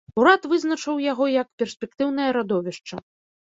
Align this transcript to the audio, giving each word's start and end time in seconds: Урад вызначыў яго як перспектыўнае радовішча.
Урад 0.19 0.45
вызначыў 0.53 1.01
яго 1.11 1.27
як 1.41 1.47
перспектыўнае 1.63 2.29
радовішча. 2.39 2.95